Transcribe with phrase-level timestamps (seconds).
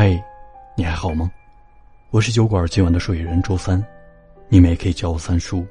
[0.00, 0.16] 嗨，
[0.76, 1.28] 你还好吗？
[2.10, 3.84] 我是酒馆今晚的守夜人周三，
[4.48, 5.66] 你们也可以叫我三叔。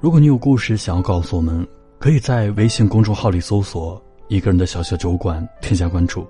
[0.00, 1.68] 如果你有故事想要告诉我们，
[1.98, 6.26] 可以在微信公众号里搜索“一个人的小小酒馆”，添加关注。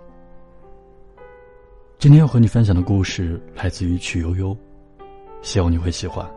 [2.01, 4.57] 今天要和你分享的故事来自于曲悠悠，
[5.41, 6.29] 希望你会喜欢。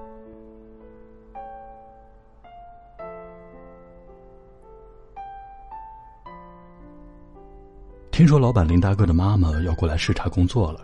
[8.21, 10.81] 听说老板林大哥的妈妈要过来视察工作了，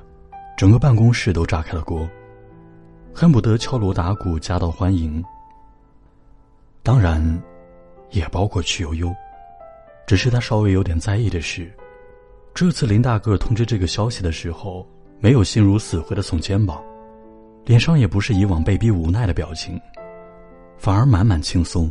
[0.57, 2.09] 整个办公室都炸开了锅，
[3.13, 5.23] 恨不得敲锣打鼓夹道欢迎。
[6.81, 7.21] 当然，
[8.09, 9.13] 也包括曲悠悠，
[10.07, 11.71] 只是他稍微有点在意的是，
[12.55, 14.83] 这次林大个通知这个消息的时候，
[15.19, 16.83] 没有心如死灰的耸肩膀，
[17.65, 19.79] 脸上也不是以往被逼无奈的表情，
[20.79, 21.87] 反而满满轻松。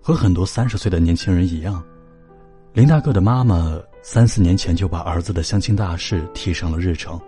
[0.00, 1.82] 和很多三十岁的年轻人一样，
[2.76, 7.18] 林大个的妈妈三四年前就把儿子的相亲大事提上了日程。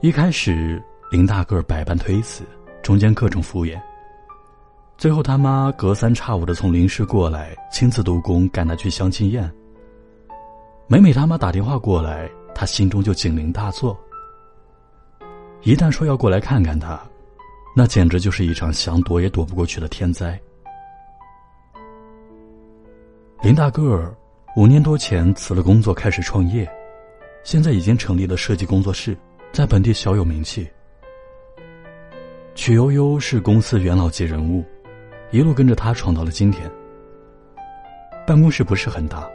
[0.00, 2.42] 一开始，林大个百般推辞，
[2.82, 3.80] 中间各种敷衍。
[4.98, 9.48] 最后，他妈隔三差五的从临市过来，亲自督工赶他去相亲宴。
[10.88, 13.96] 每每他妈打电话过来，他心中就警铃大作。
[15.62, 17.00] 一旦说要过来看看他，
[17.76, 20.36] 那简直就是一场想躲也躲不过去的天灾。
[23.42, 24.16] 林大个儿
[24.56, 26.68] 五年多前辞了工作开始创业，
[27.44, 29.16] 现在已经成立了设计工作室，
[29.52, 30.66] 在本地小有名气。
[32.54, 34.64] 曲悠悠是公司元老级人物，
[35.30, 36.68] 一路跟着他闯到了今天。
[38.26, 39.28] 办公室不是很大，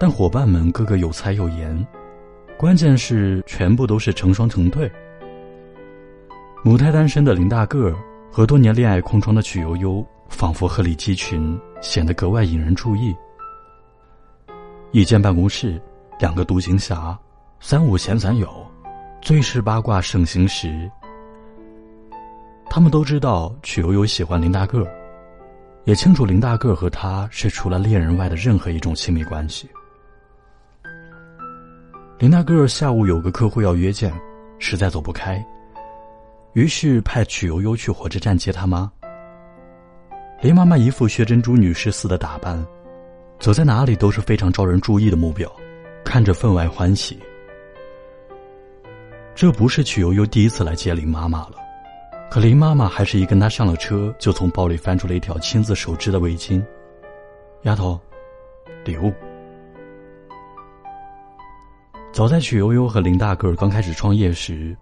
[0.00, 1.86] 但伙伴们个个有才有颜，
[2.56, 4.90] 关键是全部都是成双成对。
[6.64, 7.96] 母胎单身的林大个儿
[8.32, 13.14] 和多年恋爱空窗的曲悠悠，仿佛鹤立鸡群，显得格外引人注意。
[14.92, 15.80] 一间办公室，
[16.18, 17.18] 两个独行侠，
[17.60, 18.48] 三五闲散友，
[19.20, 20.90] 最是八卦盛行时。
[22.70, 24.86] 他们都知道曲悠悠喜欢林大个，
[25.84, 29.68] 也清楚林大个和他是除了恋人外的任何一种亲密关系。
[32.18, 34.12] 林大个下午有个客户要约见，
[34.58, 35.44] 实在走不开，
[36.54, 38.90] 于是派曲悠悠去火车站接他妈。
[40.40, 42.64] 林妈妈一副薛珍珠女士似的打扮。
[43.38, 45.50] 走在哪里都是非常招人注意的目标，
[46.04, 47.18] 看着分外欢喜。
[49.34, 51.56] 这不是曲悠悠第一次来接林妈妈了，
[52.30, 56.64] 可林妈妈还是一跟她上了车，就从包里翻出了一条亲自手织的围巾。
[57.62, 58.00] 丫头，
[58.84, 59.12] 礼物。
[62.12, 64.74] 早在曲悠悠和林大个儿刚开始创业时，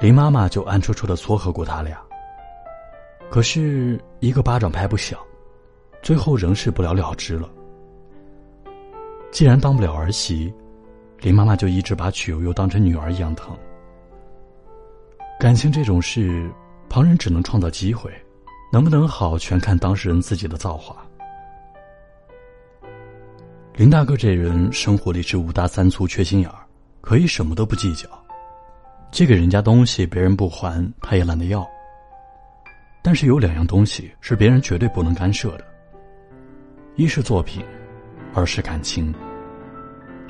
[0.00, 2.00] 林妈妈就暗戳戳的撮合过他俩。
[3.30, 5.20] 可是一个巴掌拍不响，
[6.00, 7.46] 最后仍是不了了之了。
[9.30, 10.52] 既然当不了儿媳，
[11.20, 13.56] 林妈妈就一直把曲悠悠当成女儿一样疼。
[15.38, 16.50] 感情这种事，
[16.88, 18.10] 旁人只能创造机会，
[18.72, 20.96] 能不能好全看当事人自己的造化。
[23.74, 26.66] 林大哥这人生活里是五大三粗、缺心眼儿，
[27.00, 28.08] 可以什么都不计较，
[29.12, 31.64] 借给人家东西别人不还，他也懒得要。
[33.02, 35.64] 但是有两样东西是别人绝对不能干涉的，
[36.96, 37.64] 一是作品。
[38.34, 39.14] 而是感情。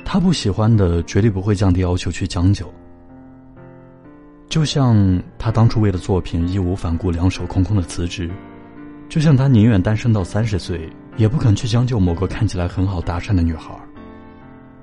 [0.05, 2.71] 他不喜欢的，绝对不会降低要求去将就。
[4.47, 8.31] 就像他当初为了作品义无反顾、两手空空的辞职，
[9.07, 13.71] 就像他宁愿单身到三十岁，也不肯去将就某个看起来很好搭讪的女孩。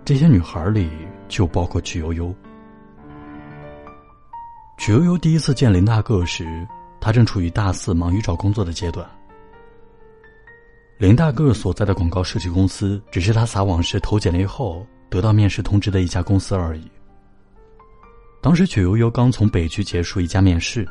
[0.04, 0.88] 这些女孩里
[1.26, 2.32] 就包括曲悠悠。
[4.78, 6.64] 曲悠悠第一次见林大个时，
[7.00, 9.04] 他正处于大四忙于找工作的阶段。
[10.98, 16.90] 林大个所在的广告设计公司，只是他撒网时投简历后得到面试通知的一家公司而已。
[18.40, 20.88] 当时曲悠悠刚从北区结束一家面试，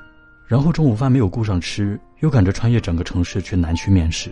[0.47, 4.31] 然后中午饭没有顾上吃，又赶着穿越整个城市去南区面试。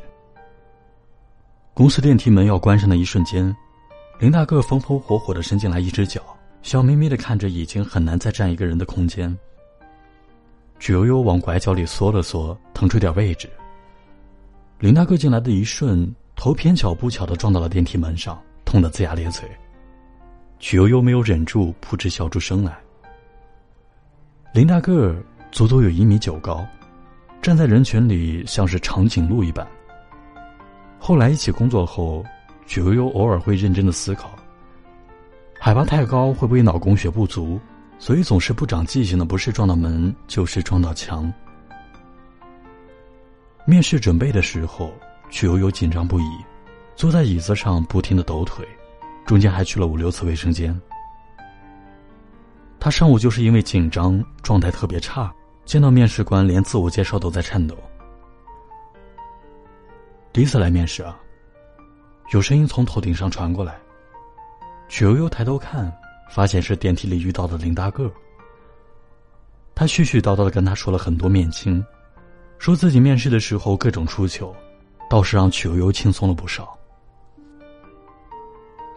[1.73, 3.55] 公司电梯门要关上的一瞬间，
[4.19, 6.21] 林大个风风火火的伸进来一只脚，
[6.61, 9.35] 笑眯眯的看着已经很难再站一个人的空间。
[10.79, 13.49] 曲悠悠往拐角里缩了缩，腾出点位置。
[14.83, 19.49] 林大哥进来的一瞬，头偏巧不巧的撞到了电梯门上，痛得龇牙咧嘴。
[20.59, 22.77] 曲悠悠没有忍住，扑哧笑出声来。
[24.53, 25.15] 林大个
[25.53, 26.65] 足足有一米九高，
[27.41, 29.65] 站在人群里像是长颈鹿一般。
[30.99, 32.21] 后来一起工作后，
[32.65, 34.31] 曲悠悠偶尔会认真的思考：
[35.57, 37.57] 海拔太高会不会脑供血不足？
[37.99, 41.31] 所以总是不长记性的，不是撞到门，就是撞到墙。
[43.65, 44.93] 面试准备的时候，
[45.29, 46.25] 曲悠悠紧张不已，
[46.95, 48.67] 坐在椅子上不停的抖腿，
[49.25, 50.77] 中间还去了五六次卫生间。
[52.77, 55.33] 他上午就是因为紧张，状态特别差，
[55.63, 57.77] 见到面试官连自我介绍都在颤抖。
[60.33, 61.17] 第一次来面试啊，
[62.31, 63.79] 有声音从头顶上传过来。
[64.89, 65.89] 曲悠悠抬头看，
[66.29, 68.11] 发现是电梯里遇到的林大个。
[69.73, 71.83] 他絮絮叨叨的跟他说了很多面经，
[72.63, 74.55] 说自己面试的时候各种出糗，
[75.09, 76.79] 倒是让曲悠悠轻松了不少。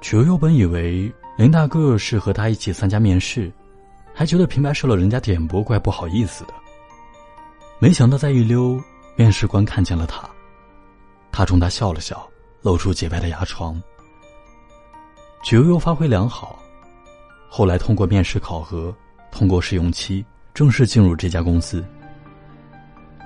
[0.01, 3.53] 曲悠悠本以为林大个是和他一起参加面试。
[4.15, 6.55] 还觉得平白受了人家点拨，怪不好意思的。
[7.81, 8.81] 没想到再一溜，
[9.17, 10.31] 面试官看见了他，
[11.33, 12.25] 他冲他笑了笑，
[12.63, 13.83] 露出洁白的牙床。
[15.43, 16.57] 曲悠悠发挥良好，
[17.51, 18.95] 后来通过面试考核，
[19.33, 20.25] 通过试用期，
[20.55, 21.85] 正式进入这家公司。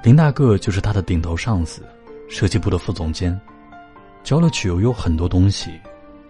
[0.02, 1.82] 林大个就是他的顶头上司，
[2.26, 3.38] 设计部的副总监，
[4.22, 5.78] 教了曲悠悠很多东西，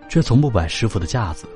[0.08, 1.46] 却从不摆师傅的架子。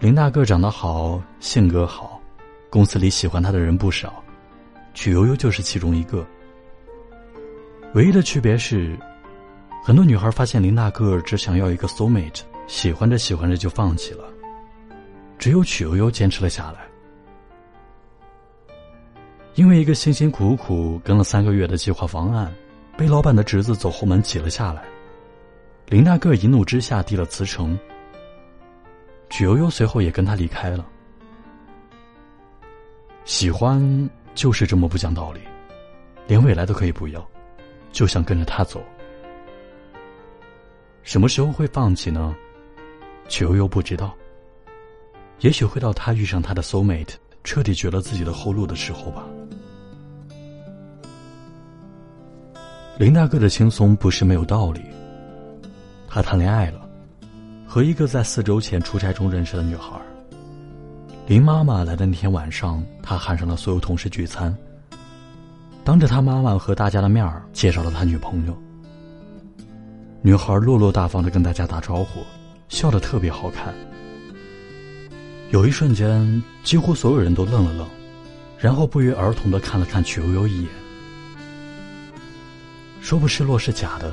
[0.00, 2.18] 林大个长得好，性格好，
[2.70, 4.24] 公司里喜欢他的人不少，
[4.94, 6.26] 曲悠悠就是其中一个。
[7.92, 8.98] 唯一的区别是，
[9.84, 14.24] 很多女孩发现林大个只想要一个 soul mate，喜欢着喜欢着就放弃了，
[15.38, 16.85] 只有曲悠悠坚持了下来。
[19.56, 22.54] 因为一个辛辛苦苦跟了三个月的计划方案，
[22.94, 24.84] 被老板的侄子走后门挤了下来，
[25.86, 27.76] 林大个一怒之下递了辞呈。
[29.30, 30.86] 曲悠悠随后也跟他离开了。
[33.24, 33.80] 喜欢
[34.34, 35.40] 就是这么不讲道理，
[36.26, 37.26] 连未来都可以不要，
[37.92, 38.84] 就想跟着他走。
[41.02, 42.36] 什么时候会放弃呢？
[43.26, 44.14] 曲悠悠不知道。
[45.40, 49.26] 也许会到他遇上他的 soul mate，彻底绝了自己的后路的时候吧。
[52.98, 54.80] 林大哥的轻松不是没有道理，
[56.08, 56.80] 他谈恋爱了。
[57.66, 60.00] 和一个在四周前出差中认识的女孩。
[61.26, 64.56] 林妈妈来的那天晚上，他喊上了所有同事聚餐。
[65.84, 68.56] 当着他妈妈和大家的面儿，介绍了他女朋友。
[70.22, 72.20] 女孩落落大方的跟大家打招呼，
[72.70, 73.74] 笑得特别好看。
[75.50, 77.86] 有一瞬间，几乎所有人都愣了愣，
[78.58, 80.70] 然后不约而同的看了看曲悠悠一眼。
[83.06, 84.12] 说不失落是假的。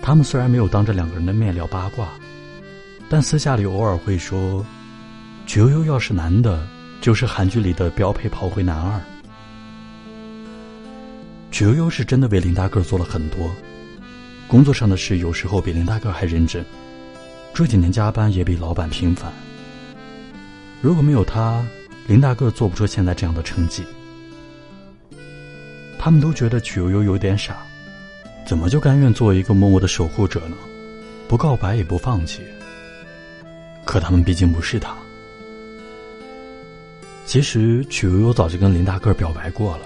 [0.00, 2.08] 他们虽然没有当着两个人的面聊八卦，
[3.10, 4.64] 但私下里偶尔会说
[5.46, 6.66] ：“曲悠悠要是男的，
[7.02, 8.98] 就是韩剧里的标配炮灰男二。”
[11.52, 13.54] 曲悠悠是真的为林大个做了很多，
[14.46, 16.64] 工作上的事有时候比林大个还认真，
[17.52, 19.30] 这几年加班也比老板频繁。
[20.80, 21.62] 如果没有他，
[22.06, 23.84] 林大个做不出现在这样的成绩。
[25.98, 27.56] 他们都觉得曲悠悠有点傻。
[28.46, 30.56] 怎么就甘愿做一个默默的守护者呢？
[31.28, 32.42] 不告白也不放弃。
[33.84, 34.96] 可他们毕竟不是他。
[37.26, 39.84] 其实曲悠悠早就跟林大个表白过了，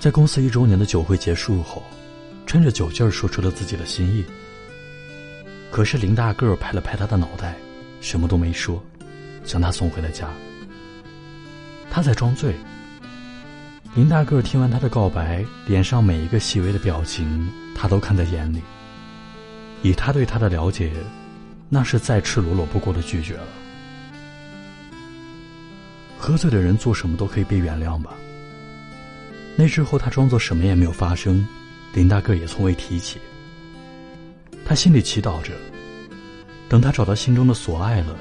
[0.00, 1.84] 在公司一周年的酒会结束后，
[2.44, 4.24] 趁着酒劲儿说出了自己的心意。
[5.70, 7.54] 可是林大个拍了拍他的脑袋，
[8.00, 8.82] 什么都没说，
[9.44, 10.28] 将他送回了家。
[11.88, 12.52] 他在装醉。
[13.96, 18.60] 林大个听完他的告白，脸上每一个细微的表情，他都看在眼里。
[19.82, 20.92] 以他对他的了解，
[21.70, 23.46] 那是再赤裸裸不过的拒绝了。
[26.18, 28.10] 喝醉的人做什么都可以被原谅吧？
[29.56, 31.48] 那之后他装作什么也没有发生，
[31.94, 33.18] 林大个也从未提起。
[34.66, 35.54] 他心里祈祷着，
[36.68, 38.14] 等他找到心中的所爱了，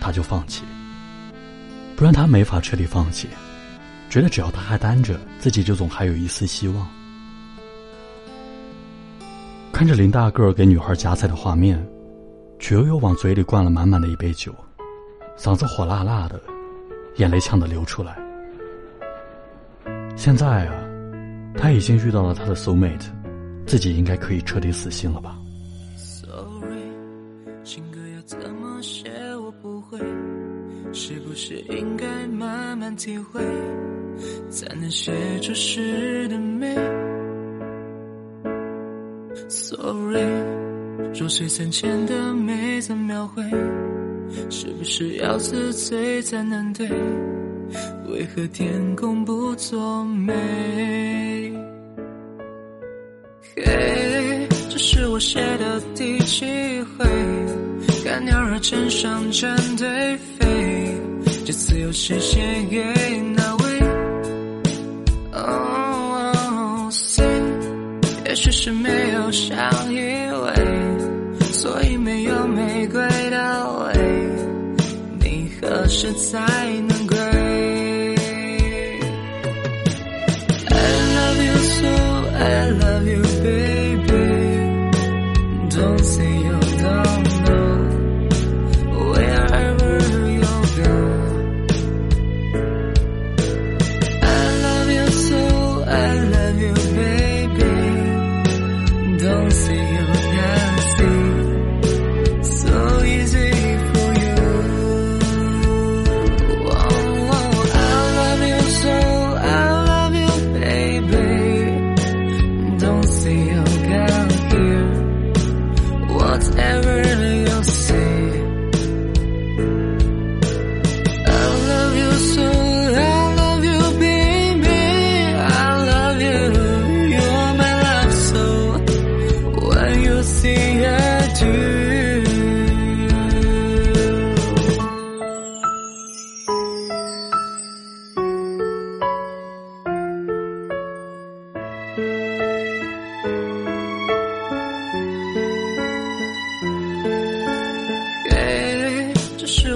[0.00, 0.62] 他就放弃。
[1.96, 3.28] 不然他没法彻底放弃。
[4.12, 6.86] 觉得只要他还单着，自己就总还有一丝希望。
[9.72, 11.82] 看着林大个给女孩夹菜的画面，
[12.58, 14.54] 曲悠悠往嘴里灌了满满的一杯酒，
[15.38, 16.38] 嗓子火辣辣的，
[17.16, 18.18] 眼泪呛得流出来。
[20.14, 20.74] 现在啊，
[21.56, 23.06] 他已经遇到了他的 soul mate，
[23.66, 25.38] 自己应该可以彻底死心了吧。
[31.44, 33.40] 是应该慢慢体会，
[34.48, 36.72] 才能写出诗的美
[39.48, 40.22] ？Sorry，
[41.18, 43.42] 弱水三千的美怎描绘？
[44.50, 46.88] 是不是要自醉才能对？
[48.08, 50.32] 为何天公不作美？
[53.56, 56.46] 嘿，这是我写的第几
[56.96, 57.04] 回？
[58.04, 60.16] 看鸟儿成双成对。
[61.82, 62.78] 又是写给
[63.34, 63.80] 那位，
[65.32, 67.24] 哦，谁？
[68.24, 69.58] 也许是没有相
[69.92, 70.54] 依偎，
[71.52, 73.92] 所以没有玫瑰的味。
[75.18, 76.38] 你何时才
[76.86, 76.91] 能？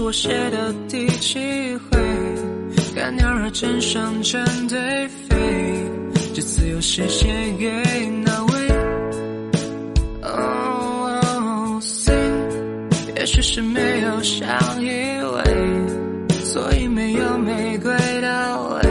[0.06, 1.36] 我写的第几
[1.90, 1.98] 回，
[2.94, 5.36] 看鸟儿成双成对飞，
[6.32, 7.26] 这次又是写
[7.58, 7.66] 给
[8.24, 8.68] 哪位？
[10.22, 11.82] 哦，哦，哦，哦。
[13.16, 14.46] 也许是没有相
[14.80, 15.42] 依偎，
[16.44, 18.88] 所以没有玫瑰的泪。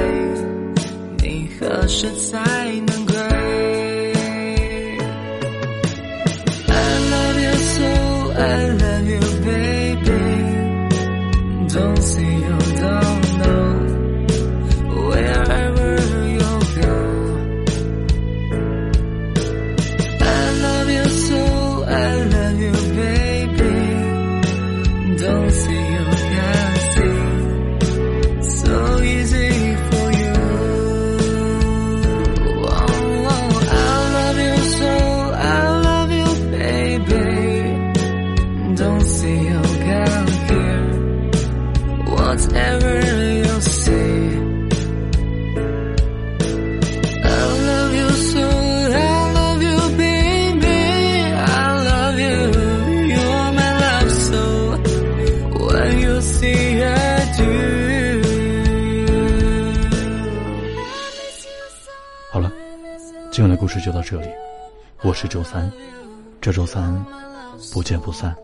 [1.24, 2.44] 你何时才
[2.88, 3.15] 能够？
[63.66, 64.28] 故事就到这里
[65.02, 65.72] 我是周三
[66.40, 67.04] 这周三
[67.74, 68.36] 不见不散。